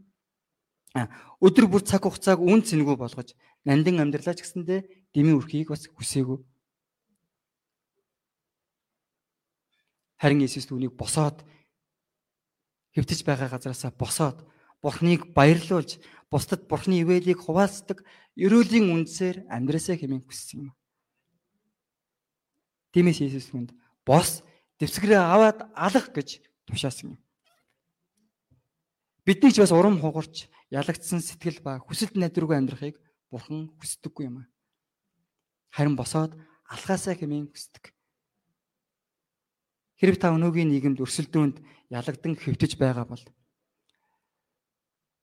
[0.94, 4.76] өдөр бүр цаг хугацааг үн цэнгүй болгож нандин амьдралаа ч гэсэндэ
[5.14, 6.38] дэмий үрхийг бас хүсээгүй.
[10.18, 11.46] Харин Иесус түүнийг босоод
[12.92, 14.44] хэвтэж байгаа газараасаа босоод
[14.82, 16.00] Бурхныг баярлуулж
[16.32, 18.02] бусдад Бурхны ивэлийг хуваалцдаг
[18.36, 20.74] ерөөлийн үндсээр амьдрасаа хэмээн хүссэн юм.
[22.92, 23.70] Тиймээс Иесус хүнд
[24.02, 24.42] бос
[24.82, 27.18] дэвсгэрээ аваад алах гэж тушаасан юм.
[29.26, 32.96] Бидний ч бас урам хугарч ялагдсан сэтгэл ба хүсэлт найдваргүй амьдрахыг
[33.30, 34.46] Бурхан хүсдэггүй юм аа.
[35.70, 36.34] Харин босоод
[36.66, 37.94] алхаасаа хэмээн хүсдэг.
[40.00, 41.60] Хэрэг та өнөөгийн нийгэмд өрсөлдөөнд
[41.92, 43.22] ялагдан хэвтэж байгаа бол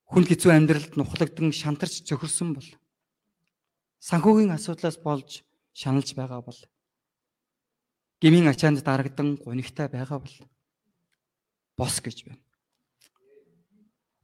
[0.08, 2.70] хүн хэцүү амьдралд нухлагдан шантарч зөхөрсөн бол
[4.00, 6.60] санхүүгийн асуудлаас болж шаналж байгаа бол
[8.22, 10.36] гмийн ачаанд дарагдан гунигтай байгаа бол
[11.76, 12.47] бос гэж байна.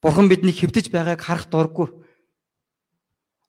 [0.04, 1.88] Бурхан биднийг хэвтэж байгааг харах дурггүй.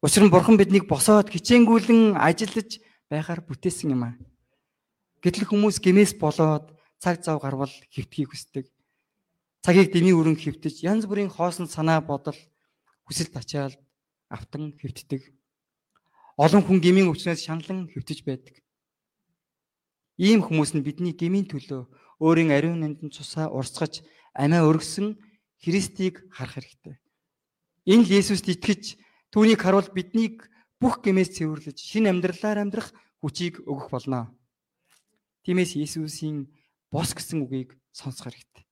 [0.00, 2.78] Учир нь Бурхан биднийг босоод хичээнгүүлэн ажиллаж
[3.10, 4.14] байгаар бүтээсэн юм аа.
[5.20, 6.70] Гэтэл хүмүүс гмээс болоод
[7.02, 8.70] цаг зав гарвал хэвтгийг хүсдэг
[9.64, 12.36] цагийг дэмий өрөн хөвтөж янз бүрийн хоосон санаа бодол
[13.08, 13.72] хүсэлт ачаал
[14.28, 15.24] автан хөвтдөг.
[16.36, 18.60] Олон хүн гмийн өвчнөөс шаналн хөвтөж байдаг.
[20.20, 21.88] Ийм хүмүүс нь бидний гмийн төлөө
[22.20, 24.04] өөрийн ариун нандин цусаа урсгаж
[24.36, 25.16] амиа өргөсөн
[25.64, 27.00] Христийг харах хэрэгтэй.
[27.88, 29.00] Энэ л Есүст итгэж
[29.32, 30.44] түүнийг харуул биднийг
[30.76, 32.92] бүх гмээс цэвэрлэж шинэ амьдралаар амьдрах
[33.24, 34.36] хүчийг өгөх болно.
[35.48, 36.52] Тиймээс Есүсийн
[36.92, 38.64] бос гэсэн үгийг сонсох хэрэгтэй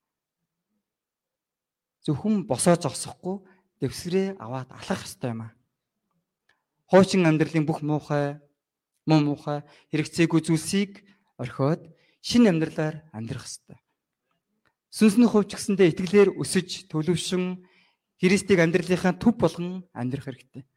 [2.07, 3.37] зөвхөн босоо зогсохгүй
[3.81, 5.53] дэвсгэрээ аваад алах хэрэгтэй юм аа.
[6.91, 8.43] Хуучин амьдралын бүх муухай,
[9.07, 9.63] муу муухай
[9.95, 11.07] хэрэгцээгүй зүйлсийг
[11.39, 11.87] орхиод
[12.21, 13.79] шинэ амьдралаар амьдрах хэрэгтэй.
[14.93, 17.65] Сүнсний хувьч гэсэндээ итгэлээр өсөж төлөвшин
[18.21, 20.69] Христийг амьдралынхаа төв болгон амьдрах хэрэгтэй.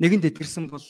[0.00, 0.80] Нэгэнд итгэрсэн бол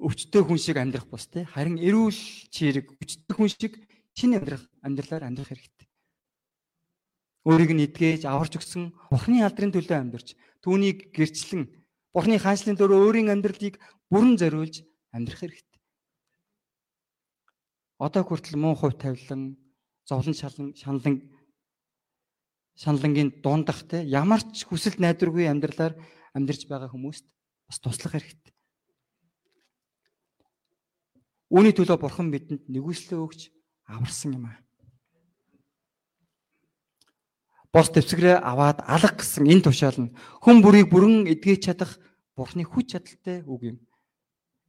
[0.00, 2.16] өвчтөе хүн шиг амьдрах бус те харин эрүүл
[2.48, 3.76] чирэг өвчтөе хүн шиг
[4.16, 5.88] шинэ амьдрах амьдралаар амьдрах хэрэгтэй.
[7.44, 11.68] Өөрийг нь эдгээж аварч өгсөн Бурхны алдрын төлөө амьдарч түүнийг гэрчлэн
[12.16, 13.76] Бурхны хаанчлалын дөрөв өөрийн амьдралыг
[14.08, 15.69] бүрэн зориулж амьдрах хэрэгтэй.
[18.00, 19.60] Одоо хүртэл муу хувь тавилан,
[20.08, 21.20] зовлон шалан шаналн
[22.80, 26.00] шаналнгийн дундах те ямар ч хүсэл найдваргүй амьдралаар
[26.32, 27.28] амьдарч байгаа хүмүүст
[27.68, 28.56] бас туслах хэрэгтэй.
[31.52, 33.52] Үүний төлөө Бурхан бидэнд нэгүслээ өгч
[33.84, 34.56] аварсан юм аа.
[37.68, 42.00] Бос төвсгрээ аваад алах гэсэн энэ тушаал нь хүн бүрийг бүрэн эдгэж чадах
[42.32, 43.76] Бурхны хүч чадалтай үг юм.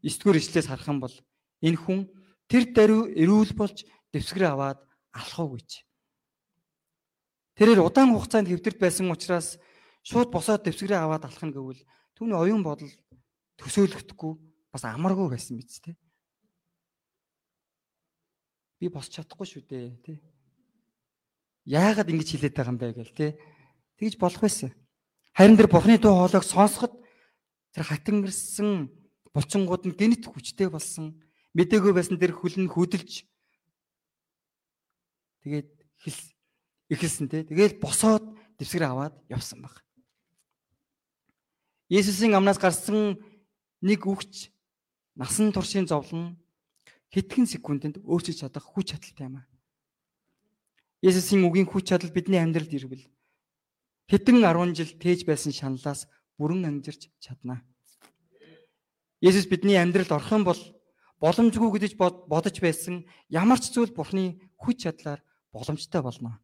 [0.04, 1.16] 9 дугаар ишлээс харах юм бол
[1.64, 2.12] энэ хүн
[2.52, 4.84] тэр даруй эрүүл болж дэвсгэрээ аваад
[5.16, 5.88] алах уу гэж.
[7.56, 9.56] Тэрээр удаан хугацаанд хэвтэрд байсан учраас
[10.04, 11.80] шууд босоод дэвсгэрээ аваад алах нь гэвэл
[12.20, 12.92] түүний оюун бодол
[13.56, 14.34] төсөөлөгдөхгүй
[14.76, 15.96] бас амаргүй байсан биз дээ
[18.82, 20.18] би босч чадахгүй шүү дээ тий.
[21.70, 23.32] Яагаад ингэж хилээд байгаа юм бэ гэл тий.
[24.02, 24.74] Тэгж болох байсан.
[25.38, 26.98] Харин тэр Бурхны дуу хоолойг сонсоход
[27.78, 28.90] тэр хатангирсан
[29.30, 31.14] булчингууд нь гинт хүчтэй болсон.
[31.58, 33.28] Мэдээгүй байсан тэр хөлн хөдөлж
[35.44, 36.20] тэгээд хэл
[36.92, 37.44] эхэлсэн тий.
[37.48, 38.24] Тэгээд босоод
[38.60, 39.80] дэвсгэр аваад явсан баг.
[41.92, 43.20] Есүсийн амнаас гарсан
[43.84, 44.52] нэг үгч
[45.16, 46.40] насан туршийн зовлон
[47.12, 49.48] хэдхэн секундэд өөрчилж чадах хүч чадалтай юм аа.
[51.04, 53.04] Есүсийн үгийн хүч чадал бидний амьдралд ирвэл
[54.08, 56.08] хэдэн 10 жил тээж байсан шаналлаас
[56.40, 57.60] бүрэн ангижирч чаднаа.
[59.20, 60.62] Есүс бидний амьдралд орох юм бол
[61.22, 65.22] боломжгүй гэж бодож байсан ямар ч зүйл Бурхны хүч чадлаар
[65.54, 66.42] боломжтой болно.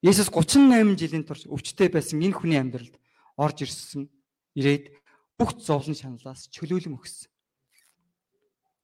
[0.00, 2.96] Есүс 38 жилийн турш өвчтөе байсан энэ хүний амьдралд
[3.36, 4.08] орж ирсэн
[4.56, 4.94] ирээд
[5.36, 7.30] бүх зовлон шаналлаас чөлөөлөн өгсөн.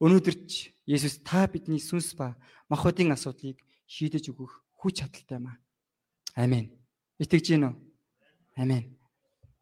[0.02, 2.36] Өнөөдөр ч Есүс та бидний сүнс ба
[2.68, 3.56] махбодын асуудлыг
[3.88, 5.56] шийдэж өгөх хүч чадалтай юм аа.
[6.36, 6.74] Амен.
[7.16, 7.74] Итгэж гин үү?
[8.58, 8.98] Амен.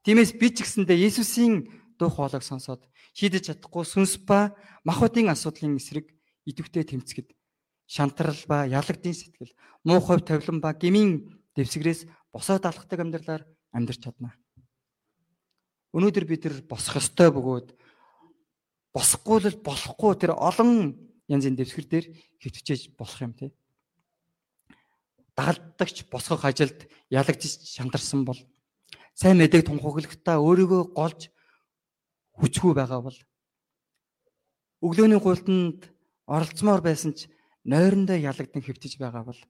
[0.02, 1.68] Тиймээс би ч гэсэндээ Есүсийн
[2.03, 2.83] дуу хоолойг сонсоод
[3.15, 6.11] шийдэж чадахгүй сүнс ба махбодын асуудлын эсрэг
[6.51, 7.31] идэвхтэй тэмцэхэд
[7.87, 9.55] шантрал ба ялагдын сэтгэл,
[9.87, 14.35] муу хувь тавилан ба гмийн дэвсгэрээс босоод алхдаг амьдралаар амьдарч чадна.
[15.93, 17.77] Өнөөдөр бид тэр босох ёстой бөгөөд
[18.97, 20.97] босхгүй л болохгүй тэр олон
[21.29, 22.07] янзын дэвсгэр дээр
[22.41, 23.53] хөвтөж болох юм тий.
[25.37, 28.37] дагалдагч босгох ажилд ялагдж шантарсан бол
[29.17, 31.32] сайн мэдээг тунхаглахдаа өөрийгөө голж
[32.38, 33.18] хүчгүй байгаа бол
[34.83, 35.90] өглөөний гуйлтанд
[36.27, 37.29] оролцмоор байсан ч
[37.64, 39.40] нойрондоо ялагдсан хэвтэж байгаа бол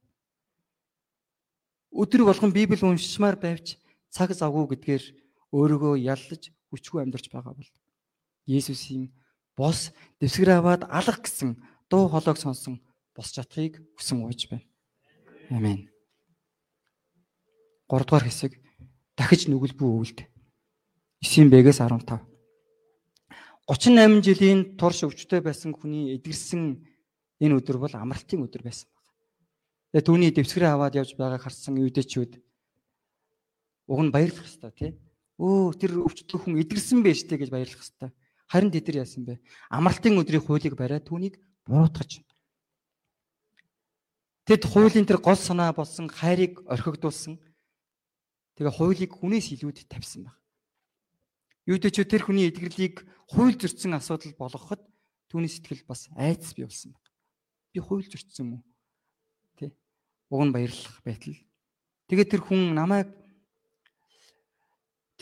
[1.93, 3.77] өдөр болгон Библи уншмаар байвч
[4.13, 5.05] цаг завгүй гэдгээр
[5.53, 7.71] өөрийгөө яллаж хүчгүй амьдарч байгаа бол
[8.49, 9.13] Есүсийн
[9.57, 12.81] бос дэвсгэр аваад алах гэсэн дуу хоолойг сонсон
[13.15, 14.65] бос чадхыг хүсэн ууж байна.
[15.53, 15.89] Амен.
[17.93, 18.57] 3 дугаар хэсэг
[19.17, 20.19] дахиж нүгэлбүү өвөлд
[21.21, 22.32] 9-бээс 15
[23.73, 26.77] 38 жилийн турш өвчтөй байсан хүний эдгэрсэн
[27.41, 29.01] энэ өдөр бол амралтын өдөр байсан баг.
[29.97, 32.37] Тэгээ түүний дэвсгэрээ аваад явж байгааг харсан юудэчүүд
[33.89, 34.93] уг нь баярлах хэвээр тий.
[35.41, 38.13] Өө тэр өвчтөй хүн эдгэрсэн байж тээ гэж баярлах хэвээр.
[38.53, 39.41] Харин тэд нар яасан бэ?
[39.73, 42.21] Амралтын өдрийн хуулийг бариад түүнийг буруутгаж.
[44.45, 47.41] Тэд хуулийн тэр гол санаа болсон хайрыг орхигдуулсан
[48.57, 50.37] Тэгээ хуулийг хүнээс илүүд тавьсан баг.
[51.67, 54.83] Юудэч тэр хүний эдгэрлийг хууль зөрчсөн асуудал болгоход
[55.31, 57.07] түүний сэтгэл бас айдас бий болсон баг.
[57.71, 58.61] Би хууль зөрчсөн мүү?
[59.63, 59.71] Тэ.
[60.29, 61.39] Уг нь баярлах байтал.
[62.11, 63.15] Тэгээд тэр хүн намайг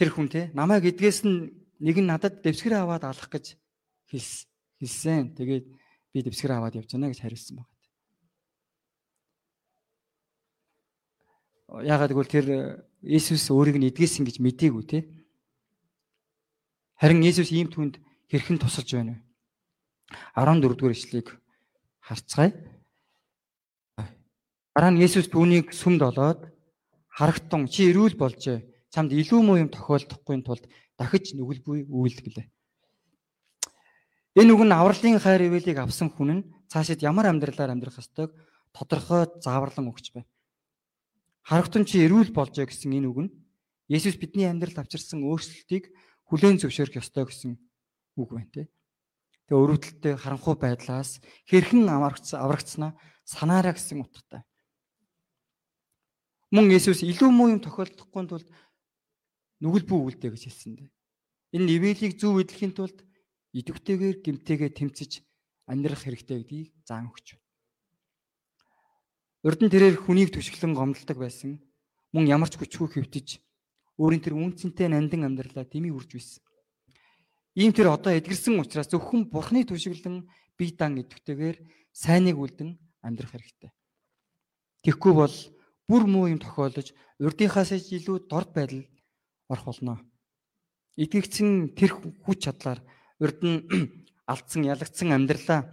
[0.01, 3.61] тэр хүн те намайг эдгээс нь нэг нь надад дэвсгэр аваад алах гэж
[4.09, 5.37] хэлсэн.
[5.37, 7.69] Тэгээд би дэвсгэр аваад явж байна гэж хариулсан баг.
[11.85, 12.47] Яагаад гэвэл тэр
[13.05, 15.20] Иесус өөрийг нь эдгээсэн гэж мдээгүй те.
[17.01, 17.97] Харин Иесус ийм түнд
[18.29, 19.25] хэрхэн тусалж байна вэ?
[20.37, 21.33] 14 дугаар ишлэгийг
[22.05, 22.53] харцгаая.
[24.77, 26.53] Дараа нь Иесус түүнийг сүмд олоод
[27.09, 28.69] харагтун чи эрүүл болжээ.
[28.93, 30.69] Чамд илүү муу юм тохиолдохгүй тулд
[31.01, 32.47] дахиж нүгэлгүй үйлдэглээ.
[34.37, 38.37] Энэ үг нь авралын хайр ивэлийг авсан хүн нь цаашид ямар амьдралаар амьдрах ёстойг
[38.77, 40.29] тодорхой зааварлан өгч байна.
[41.49, 43.31] Харагтун чи эрүүл болжээ гэсэн энэ үг нь
[43.91, 45.91] Есүс бидний амьдралд авчирсан өөрчлөлтийг
[46.31, 47.59] хүлээн зөвшөөрөх ёстой гэсэн
[48.15, 48.67] үг байна тий.
[49.51, 51.19] Тэгээ өрөвдөлтөй харанхуй байдлаас
[51.51, 52.95] хэрхэн аврагцсан аврагцснаа
[53.27, 54.47] санаараа гэсэн утгатай.
[56.55, 58.49] Мөн Есүс илүү муу юм тохиолдохгүй тулд
[59.59, 60.91] нүгэл бүү үлдээ гэж хэлсэн дээ.
[61.59, 63.03] Энэ нивэлийг зөв эдлэхийн тулд
[63.55, 65.27] идэвхтэйгээр гимтэйгээ тэмцэж
[65.67, 67.47] амьдрах хэрэгтэй гэдгийг заан өгч байна.
[69.47, 71.59] Урд нь тэрээр хүнийг түшгэлэн гомдолдог байсан.
[72.15, 73.43] Мөн ямар ч хүчгүй хөвтөж
[74.01, 76.43] өөрийн тэр үнцэнтэй нандин амьдралаа дэмий үрж байсан.
[77.53, 80.25] Ийм тэр одоо эдгэрсэн учраас зөвхөн бурхны түшгэлэн
[80.57, 81.57] бие дан идэвхтэйгээр
[81.93, 83.71] сайныг үлдэн амьдрах хэрэгтэй.
[84.89, 85.37] Тэгэхгүй бол
[85.85, 88.89] бүр муу юм тохиолдож урдынхаас илүү дорд байдал
[89.53, 90.01] орох болно.
[90.97, 91.93] Итгэгдсэн тэр
[92.25, 92.81] хүч чадлаар
[93.21, 93.67] урд нь
[94.33, 95.69] алдсан ялагдсан амьдралаа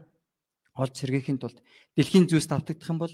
[0.76, 1.64] олж сэргээхийн тулд
[1.96, 3.14] дэлхийн зүйлс давтагдах юм бол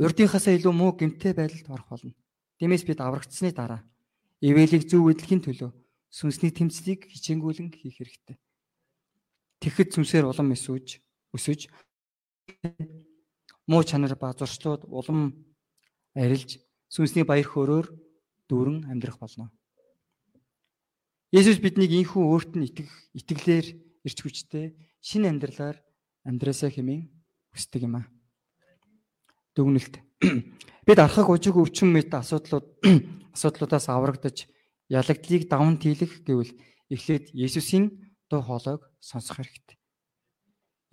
[0.00, 2.14] урдынхаасаа илүү муу гэмтэй байдалд орох болно.
[2.58, 3.82] Тиймээс бид аврагдсны дараа
[4.38, 5.70] ивэлийг зөв эдлэхийн төлөө
[6.14, 8.36] сүнсний тэмцлийг хичээнгүйлэн хийх хэрэгтэй.
[9.58, 11.02] Тэгэхэд сүнсээр улам өсөж
[11.34, 11.60] өсөж
[13.66, 15.34] муу чанар ба зуршлууд улам
[16.14, 17.86] арилж сүнсний баяр хөөрөөр
[18.46, 19.50] дүүрэн амьдрах болно.
[21.34, 23.66] Есүс биднийг инхүү өөрт нь итгэх итгэлээр
[24.06, 25.82] ирч хүчтэй шинэ амьдралаар
[26.22, 27.10] амьдраасаа хэмээн
[27.50, 28.06] хүсдэг юм аа
[29.58, 29.98] дүгнэлт.
[30.86, 32.66] Бид архаг ужиг өвчин мэт асуудлууд
[33.34, 34.48] асуудлуудаас аврагдаж
[34.88, 36.52] ялагдлыг даван тийлэх гэвэл
[36.90, 39.76] эхлээд Есүсийн дуу хоолойг сонсох хэрэгтэй.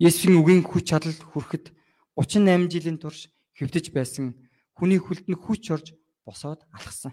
[0.00, 1.72] Есүсийн үгийн хүч чадал хүрэхэд
[2.16, 4.36] 38 жилийн турш хэвдэж байсан
[4.76, 5.92] хүний хүлд нь хүч орж
[6.24, 7.12] босоод алхсан.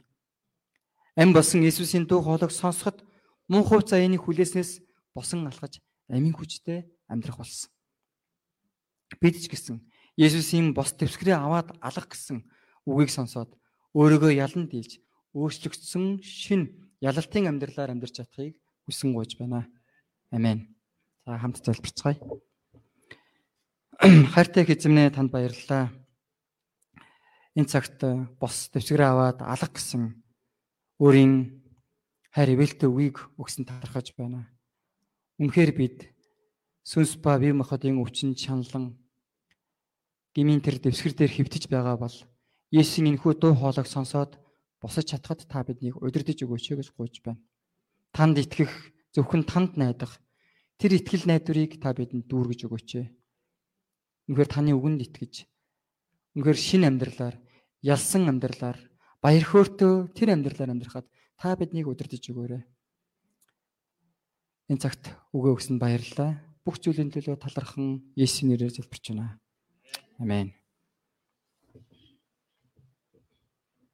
[1.16, 3.04] Ам болсон Есүсийн дуу хоолойг сонсоход
[3.52, 4.80] мөн хувь заяаны хүлээснээс
[5.14, 7.72] босон алхаж амийн хүчтэй амьдрах болсон.
[9.20, 9.84] Бид ч гэсэн
[10.20, 12.44] Есүсийн бос төвсгрээ аваад алах гэсэн
[12.84, 13.56] үгийг сонсоод
[13.96, 15.00] өөрийгөө ялан дийлж
[15.32, 19.72] өөрчлөгдсөн шин ялалтын амьдралаар амьдарч чадахыг хүсэн гуйж байна.
[20.28, 20.76] Амен.
[21.24, 22.20] За хамт залбирцгаая.
[24.36, 25.88] Хайртай эзэмнээ танд баярлалаа.
[27.56, 28.04] Энэ цагт
[28.44, 30.20] бос төвсгрээ аваад алах гэсэн
[31.00, 31.64] өөрийн
[32.36, 34.52] хайр ивэлтэй үгийг өгсөн талархаж байна.
[35.40, 35.98] Үнэхээр бид
[36.84, 39.00] сүнс ба бие махбодын өвчин чанлан
[40.36, 42.16] гмийн тэр дэвсгэр дээр хөвтөж байгаа бол
[42.70, 44.38] Есүсийн энэхүү дуу хоолойг сонсоод
[44.78, 47.42] босож чадхад та биднийг удирдах өгөөч гэж гуйж байна.
[48.14, 48.70] Танд итгэх
[49.14, 50.22] зөвхөн танд найдах
[50.78, 52.90] тэр итгэл найдварыг та бидэнд дүүргэж өгөөч.
[54.30, 55.50] Үнэхээр таны үгэнд итгэж
[56.38, 57.36] үнэхээр шин амьдралаар
[57.82, 58.78] ялсан амьдралаар
[59.20, 62.64] баяр хөөртөө тэр амьдралаар амьдрахад та биднийг удирдах өгөөрэй.
[64.70, 65.04] Энэ цагт
[65.34, 66.38] үгээ өгсөнд баярлалаа.
[66.62, 69.42] Бүх зүйлийн төлөө талархан Есүсийн нэрээр залбирч байна.
[70.20, 70.59] Амен.